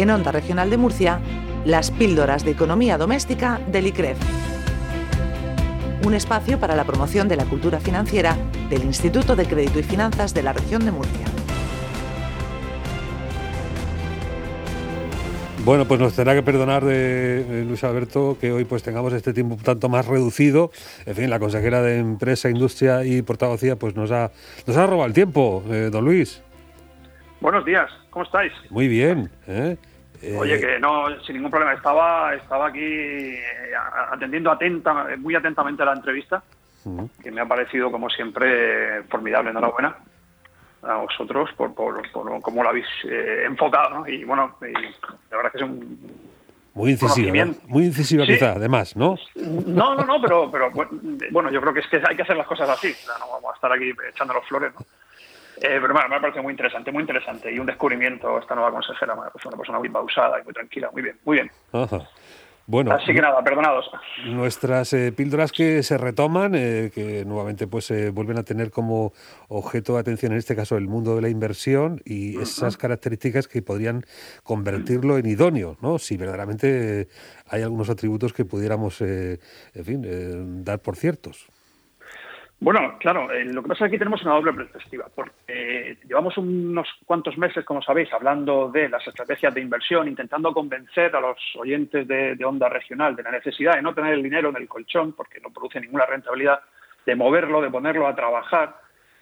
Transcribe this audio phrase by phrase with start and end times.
[0.00, 1.20] En Onda Regional de Murcia,
[1.66, 4.16] las píldoras de economía doméstica del ICREF.
[6.06, 8.34] Un espacio para la promoción de la cultura financiera
[8.70, 11.26] del Instituto de Crédito y Finanzas de la región de Murcia.
[15.66, 19.56] Bueno, pues nos tendrá que perdonar de, Luis Alberto que hoy pues tengamos este tiempo
[19.56, 20.70] un tanto más reducido.
[21.04, 24.30] En fin, la consejera de Empresa, Industria y Portavocía pues nos ha,
[24.66, 26.42] nos ha robado el tiempo, eh, don Luis.
[27.42, 28.52] Buenos días, ¿cómo estáis?
[28.70, 29.30] Muy bien.
[29.46, 29.76] ¿eh?
[30.38, 31.72] Oye, eh, que no, sin ningún problema.
[31.72, 33.40] Estaba, estaba aquí eh,
[34.10, 36.42] atendiendo atenta, muy atentamente a la entrevista,
[37.22, 39.50] que me ha parecido, como siempre, formidable.
[39.50, 39.96] Enhorabuena
[40.82, 42.02] a vosotros por, por,
[42.40, 44.00] cómo lo habéis enfocado.
[44.00, 44.08] ¿no?
[44.08, 46.30] Y bueno, la verdad es que es un.
[46.72, 49.16] Muy incisiva, muy incisiva quizá, además, ¿no?
[49.34, 50.70] No, no, no, pero, pero
[51.32, 52.94] bueno, yo creo que es que hay que hacer las cosas así.
[53.18, 54.86] no vamos a estar aquí echando los flores, ¿no?
[55.62, 57.52] Eh, pero bueno, me ha parecido muy interesante, muy interesante.
[57.52, 60.90] Y un descubrimiento, esta nueva consejera, pues una persona muy pausada y muy tranquila.
[60.92, 61.50] Muy bien, muy bien.
[62.66, 63.90] Bueno, Así que nada, perdonados.
[64.26, 69.12] Nuestras eh, píldoras que se retoman, eh, que nuevamente pues vuelven a tener como
[69.48, 73.60] objeto de atención en este caso el mundo de la inversión y esas características que
[73.60, 74.04] podrían
[74.44, 75.98] convertirlo en idóneo, ¿no?
[75.98, 77.08] Si verdaderamente
[77.48, 79.38] hay algunos atributos que pudiéramos, en
[79.84, 81.48] fin, dar por ciertos.
[82.72, 86.38] Bueno, claro, eh, lo que pasa es que aquí tenemos una doble perspectiva, porque llevamos
[86.38, 91.36] unos cuantos meses, como sabéis, hablando de las estrategias de inversión, intentando convencer a los
[91.58, 95.14] oyentes de, onda regional de la necesidad de no tener el dinero en el colchón,
[95.14, 96.60] porque no produce ninguna rentabilidad,
[97.04, 98.76] de moverlo, de ponerlo a trabajar.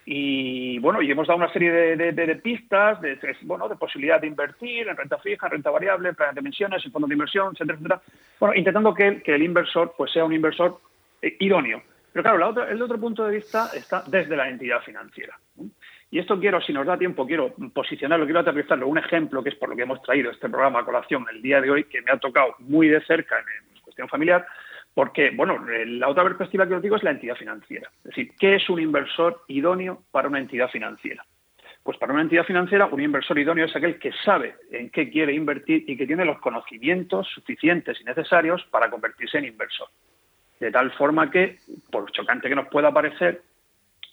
[0.05, 4.89] Y bueno, y hemos dado una serie de, pistas, de, bueno, de posibilidad de invertir
[4.89, 7.79] en renta fija, en renta variable, en planes de pensiones, en fondos de inversión, etcétera,
[7.79, 8.03] etcétera.
[8.41, 10.79] Bueno, intentando que, que el inversor pues sea un inversor
[11.23, 11.83] eh, idóneo
[12.23, 15.39] pero claro, el otro punto de vista está desde la entidad financiera.
[16.11, 18.89] Y esto quiero, si nos da tiempo, quiero posicionarlo, quiero aterrizarlo.
[18.89, 21.61] Un ejemplo que es por lo que hemos traído este programa a colación el día
[21.61, 24.47] de hoy, que me ha tocado muy de cerca en, cuestión familiar,
[24.95, 27.89] porque, bueno, la otra perspectiva que os digo es la entidad financiera.
[27.99, 31.25] Es decir, ¿qué es un inversor idóneo para una entidad financiera?
[31.85, 35.35] Pues para una entidad financiera, un inversor idóneo es aquel que sabe en qué quiere
[35.35, 39.89] invertir y que tiene los conocimientos suficientes y necesarios para convertirse en inversor.
[40.61, 41.59] De tal forma que,
[41.91, 43.43] por chocante que nos pueda parecer,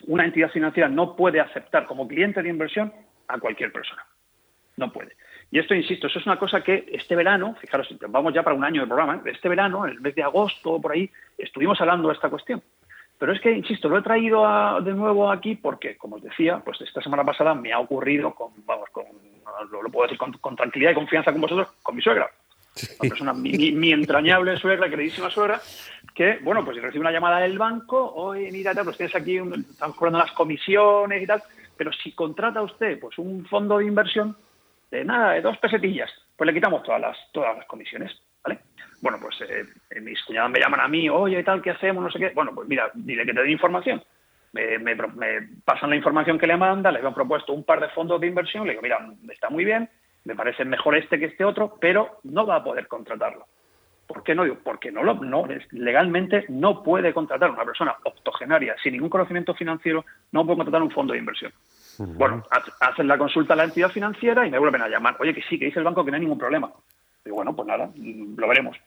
[0.07, 2.93] una entidad financiera no puede aceptar como cliente de inversión
[3.27, 4.05] a cualquier persona.
[4.77, 5.15] No puede.
[5.51, 8.63] Y esto, insisto, eso es una cosa que este verano, fijaros, vamos ya para un
[8.63, 9.31] año de programa, ¿eh?
[9.31, 12.61] este verano, en el mes de agosto, por ahí, estuvimos hablando de esta cuestión.
[13.17, 16.81] Pero es que, insisto, lo he traído de nuevo aquí porque, como os decía, pues
[16.81, 19.05] esta semana pasada me ha ocurrido con, vamos, con,
[19.71, 22.29] lo, puedo decir con tranquilidad y confianza con vosotros, con mi suegra.
[22.99, 25.61] Una persona, mi, entrañable suegra, queridísima suegra,
[26.13, 30.19] que, bueno, pues recibe una llamada del banco, oye, mira, pues tienes aquí, estamos cobrando
[30.19, 31.41] las comisiones y tal,
[31.77, 34.35] pero si contrata usted pues un fondo de inversión,
[34.91, 38.11] de nada, de dos pesetillas, pues le quitamos todas las, todas las comisiones,
[38.43, 38.59] ¿vale?
[39.01, 42.03] Bueno, pues eh, mis cuñadas me llaman a mí, oye, tal, ¿qué hacemos?
[42.03, 42.29] No sé qué.
[42.29, 44.03] Bueno, pues mira, dile que te dé información.
[44.51, 44.95] Me, me,
[45.65, 48.65] pasan la información que le manda, le han propuesto un par de fondos de inversión,
[48.65, 49.89] le digo, mira, está muy bien,
[50.25, 53.45] me parece mejor este que este otro, pero no va a poder contratarlo.
[54.07, 54.43] ¿Por qué no?
[54.63, 60.05] Porque no, lo, no legalmente no puede contratar una persona octogenaria sin ningún conocimiento financiero,
[60.31, 61.51] no puede contratar un fondo de inversión.
[61.97, 62.43] Bueno,
[62.81, 65.15] hacen la consulta a la entidad financiera y me vuelven a llamar.
[65.19, 66.71] Oye, que sí, que dice el banco que no hay ningún problema.
[67.23, 68.77] Digo, bueno, pues nada, lo veremos.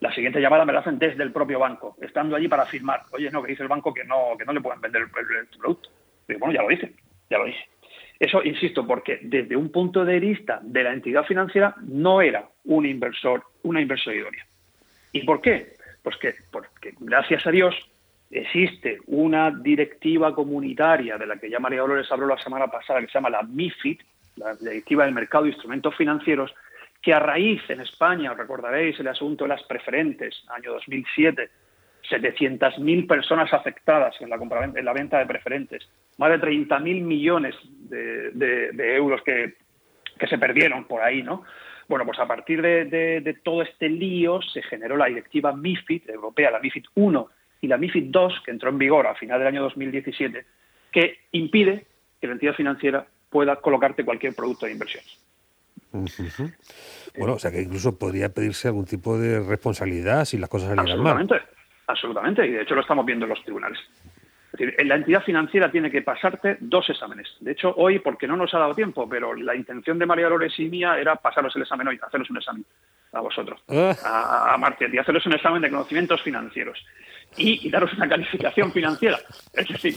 [0.00, 3.04] La siguiente llamada me la hacen desde el propio banco, estando allí para firmar.
[3.12, 5.90] Oye, no, que dice el banco que no, que no le pueden vender el, producto.
[6.26, 6.92] Digo, bueno, ya lo dice,
[7.30, 7.60] ya lo dice.
[8.20, 12.84] Eso, insisto, porque desde un punto de vista de la entidad financiera no era un
[12.84, 14.46] inversor, una idónea.
[15.12, 15.76] ¿Y por qué?
[16.02, 17.74] Pues que, porque gracias a Dios
[18.30, 23.06] existe una directiva comunitaria de la que ya María Dolores habló la semana pasada, que
[23.06, 24.00] se llama la MIFID,
[24.36, 26.54] la Directiva del Mercado de Instrumentos Financieros,
[27.00, 31.48] que a raíz en España, os recordaréis el asunto de las preferentes, año 2007,
[32.10, 34.36] 700.000 personas afectadas en la,
[34.74, 35.88] en la venta de preferentes,
[36.18, 37.54] más de 30.000 millones
[37.88, 39.54] de, euros que,
[40.28, 41.44] se perdieron por ahí, ¿no?
[41.88, 46.60] Bueno, pues a partir de, todo este lío se generó la directiva MIFID europea, la
[46.60, 47.28] MIFID 1
[47.62, 50.44] y la MIFID 2, que entró en vigor a final del año 2017,
[50.92, 51.86] que impide
[52.20, 55.02] que la entidad financiera pueda colocarte cualquier producto de inversión.
[57.18, 61.02] Bueno, o sea que incluso podría pedirse algún tipo de responsabilidad si las cosas salieran
[61.02, 61.12] mal.
[61.12, 61.59] Absolutamente,
[62.02, 63.78] y de hecho lo estamos viendo en los tribunales.
[64.58, 67.28] Es la entidad financiera tiene que pasarte dos exámenes.
[67.40, 70.58] De hecho, hoy, porque no nos ha dado tiempo, pero la intención de María Dolores
[70.58, 72.64] y mía era pasaros el examen hoy, haceros un examen
[73.12, 73.96] a vosotros, ah.
[74.04, 76.78] a, a y haceros un examen de conocimientos financieros.
[77.36, 79.18] Y, daros una calificación financiera.
[79.54, 79.94] Es decir,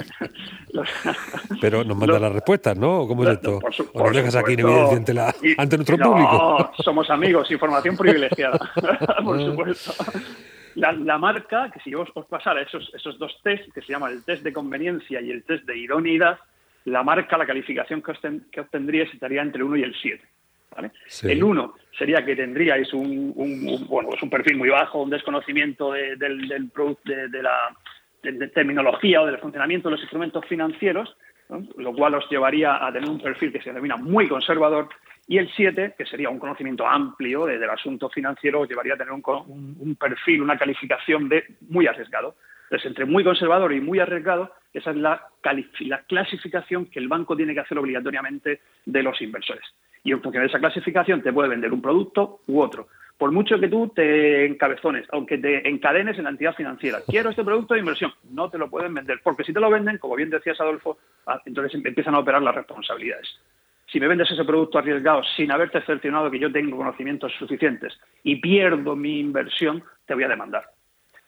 [1.62, 3.07] pero nos manda las respuestas, ¿no?
[3.07, 3.60] ¿Cómo es esto?
[3.94, 6.72] ¿O nos dejas aquí en evidencia ante nuestro público?
[6.84, 8.60] somos amigos, información privilegiada,
[9.24, 9.45] por ah.
[9.45, 9.94] supuesto.
[10.75, 14.24] La, marca, que si yo os, pasara esos, esos dos test, que se llama el
[14.24, 16.40] test de conveniencia y el test de idoneidad,
[16.86, 18.14] la marca, la calificación que,
[18.52, 20.24] que obtendríais estaría entre el 1 y el 7.
[21.24, 23.34] El 1 sería que tendríais un,
[23.88, 26.72] bueno, pues un perfil muy bajo, un desconocimiento del, del
[27.06, 31.16] de, la terminología o del funcionamiento de los instrumentos financieros,
[31.78, 34.90] lo cual os llevaría a tener un perfil que se denomina muy conservador
[35.28, 39.14] y el 7, que sería un conocimiento amplio del asunto financiero, os llevaría a tener
[39.14, 42.36] un, perfil, una calificación de muy arriesgado.
[42.64, 45.28] Entonces, entre muy conservador y muy arriesgado, esa es la,
[45.80, 49.64] la clasificación que el banco tiene que hacer obligatoriamente de los inversores.
[50.04, 52.88] Y en función de esa clasificación te puede vender un producto u otro.
[53.18, 57.44] Por mucho que tú te encabezones, aunque te encadenes en la entidad financiera, quiero este
[57.44, 60.30] producto de inversión, no te lo pueden vender, porque si te lo venden, como bien
[60.30, 63.39] decías Adolfo, ah, entonces empiezan a operar las responsabilidades
[63.94, 67.94] si me vendes ese producto arriesgado sin haberte cercionado que yo tengo conocimientos suficientes
[68.24, 70.63] y pierdo mi inversión, te voy a demandar.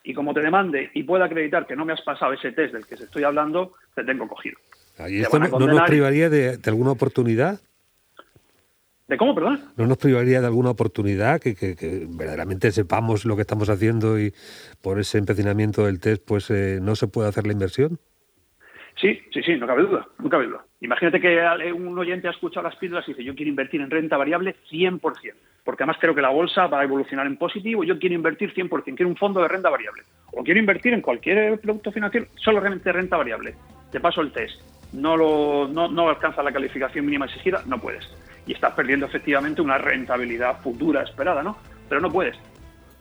[0.02, 2.86] Y como te demande y pueda acreditar que no me has pasado ese test del
[2.86, 4.58] que te estoy hablando, te tengo cogido.
[5.08, 7.60] ¿Y esto no, nos privaría de, alguna oportunidad?
[9.08, 9.60] ¿De cómo, perdón?
[9.76, 11.54] ¿No nos privaría de alguna oportunidad que,
[12.08, 14.32] verdaderamente sepamos lo que estamos haciendo y
[14.82, 18.00] por ese empecinamiento del test pues eh, no se puede hacer la inversión?
[19.00, 20.64] Sí, sí, sí, no cabe duda, no cabe duda.
[20.80, 21.38] Imagínate que
[21.72, 25.00] un oyente ha escuchado las píldoras y dice, yo quiero invertir en renta variable 100%,
[25.64, 28.96] porque además creo que la bolsa va a evolucionar en positivo, yo quiero invertir 100%,
[28.96, 32.90] quiero un fondo de renta variable, o quiero invertir en cualquier producto financiero, solo realmente
[32.90, 33.54] renta variable.
[33.92, 34.62] Te paso el test,
[34.94, 38.08] no, lo, no, no alcanza la calificación mínima exigida, no puedes.
[38.46, 41.58] Y estás perdiendo efectivamente una rentabilidad futura esperada, ¿no?
[41.88, 42.36] Pero no puedes.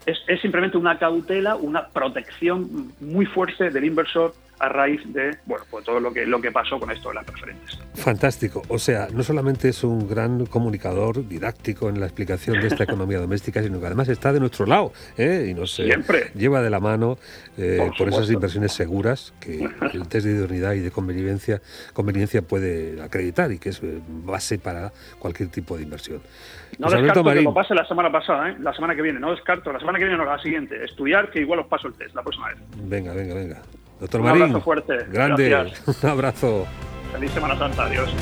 [0.05, 5.65] Es, es simplemente una cautela, una protección muy fuerte del inversor a raíz de bueno
[5.69, 7.79] pues todo lo que lo que pasó con esto de las preferentes.
[7.93, 8.61] Fantástico.
[8.67, 13.19] O sea, no solamente es un gran comunicador didáctico en la explicación de esta economía
[13.19, 15.47] doméstica, sino que además está de nuestro lado ¿eh?
[15.49, 15.97] y nos eh,
[16.35, 17.17] lleva de la mano
[17.57, 21.61] eh, por, esas inversiones seguras que el test de idoneidad y de conveniencia,
[21.93, 26.21] conveniencia puede acreditar y que es base para cualquier tipo de inversión.
[26.77, 29.79] No descarto que lo pase la semana pasada, la semana que viene, no descarto, la
[29.79, 32.49] semana que viene no, la siguiente, estudiar que igual os paso el test la próxima
[32.49, 32.57] vez.
[32.83, 33.61] Venga, venga, venga.
[33.99, 34.43] Doctor un Marín.
[34.43, 34.97] abrazo fuerte.
[35.11, 35.73] Grande.
[36.03, 36.67] Un abrazo.
[37.13, 37.85] Feliz Semana Santa.
[37.85, 38.13] Adiós.